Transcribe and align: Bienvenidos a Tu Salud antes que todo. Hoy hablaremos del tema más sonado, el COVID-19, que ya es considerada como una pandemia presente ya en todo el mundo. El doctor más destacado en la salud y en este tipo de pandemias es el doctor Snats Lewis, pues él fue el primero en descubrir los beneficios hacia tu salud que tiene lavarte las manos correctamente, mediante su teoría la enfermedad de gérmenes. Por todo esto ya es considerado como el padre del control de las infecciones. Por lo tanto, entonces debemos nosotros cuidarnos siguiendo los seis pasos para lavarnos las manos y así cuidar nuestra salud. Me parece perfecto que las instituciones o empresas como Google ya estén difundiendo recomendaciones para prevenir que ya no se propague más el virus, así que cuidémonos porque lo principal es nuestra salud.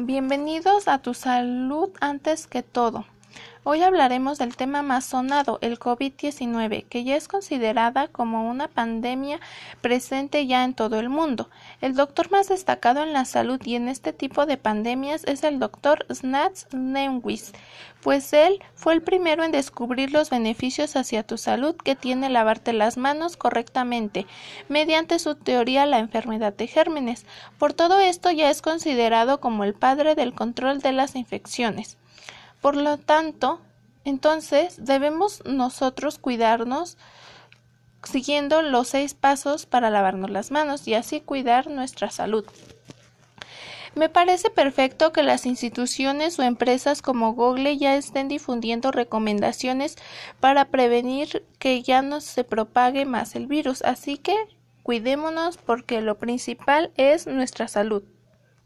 Bienvenidos 0.00 0.86
a 0.86 0.98
Tu 0.98 1.12
Salud 1.12 1.90
antes 2.00 2.46
que 2.46 2.62
todo. 2.62 3.04
Hoy 3.64 3.82
hablaremos 3.82 4.38
del 4.38 4.56
tema 4.56 4.82
más 4.82 5.04
sonado, 5.04 5.58
el 5.60 5.78
COVID-19, 5.78 6.86
que 6.86 7.04
ya 7.04 7.16
es 7.16 7.28
considerada 7.28 8.08
como 8.08 8.48
una 8.48 8.68
pandemia 8.68 9.40
presente 9.82 10.46
ya 10.46 10.64
en 10.64 10.72
todo 10.72 10.98
el 10.98 11.10
mundo. 11.10 11.50
El 11.82 11.94
doctor 11.94 12.30
más 12.30 12.48
destacado 12.48 13.02
en 13.02 13.12
la 13.12 13.26
salud 13.26 13.60
y 13.62 13.74
en 13.74 13.88
este 13.88 14.14
tipo 14.14 14.46
de 14.46 14.56
pandemias 14.56 15.22
es 15.24 15.44
el 15.44 15.58
doctor 15.58 16.06
Snats 16.10 16.66
Lewis, 16.72 17.52
pues 18.02 18.32
él 18.32 18.62
fue 18.74 18.94
el 18.94 19.02
primero 19.02 19.44
en 19.44 19.52
descubrir 19.52 20.12
los 20.12 20.30
beneficios 20.30 20.96
hacia 20.96 21.22
tu 21.22 21.36
salud 21.36 21.76
que 21.76 21.94
tiene 21.94 22.30
lavarte 22.30 22.72
las 22.72 22.96
manos 22.96 23.36
correctamente, 23.36 24.26
mediante 24.68 25.18
su 25.18 25.34
teoría 25.34 25.84
la 25.84 25.98
enfermedad 25.98 26.54
de 26.54 26.68
gérmenes. 26.68 27.26
Por 27.58 27.74
todo 27.74 27.98
esto 27.98 28.30
ya 28.30 28.48
es 28.48 28.62
considerado 28.62 29.40
como 29.40 29.64
el 29.64 29.74
padre 29.74 30.14
del 30.14 30.32
control 30.32 30.80
de 30.80 30.92
las 30.92 31.16
infecciones. 31.16 31.98
Por 32.60 32.76
lo 32.76 32.98
tanto, 32.98 33.60
entonces 34.04 34.84
debemos 34.84 35.42
nosotros 35.44 36.18
cuidarnos 36.18 36.96
siguiendo 38.02 38.62
los 38.62 38.88
seis 38.88 39.14
pasos 39.14 39.66
para 39.66 39.90
lavarnos 39.90 40.30
las 40.30 40.50
manos 40.50 40.86
y 40.88 40.94
así 40.94 41.20
cuidar 41.20 41.68
nuestra 41.68 42.10
salud. 42.10 42.44
Me 43.94 44.08
parece 44.08 44.50
perfecto 44.50 45.12
que 45.12 45.22
las 45.22 45.44
instituciones 45.44 46.38
o 46.38 46.42
empresas 46.42 47.02
como 47.02 47.32
Google 47.32 47.78
ya 47.78 47.96
estén 47.96 48.28
difundiendo 48.28 48.92
recomendaciones 48.92 49.96
para 50.40 50.66
prevenir 50.66 51.44
que 51.58 51.82
ya 51.82 52.02
no 52.02 52.20
se 52.20 52.44
propague 52.44 53.04
más 53.06 53.34
el 53.34 53.46
virus, 53.46 53.82
así 53.82 54.16
que 54.16 54.36
cuidémonos 54.82 55.56
porque 55.56 56.00
lo 56.00 56.16
principal 56.16 56.92
es 56.96 57.26
nuestra 57.26 57.66
salud. 57.66 58.04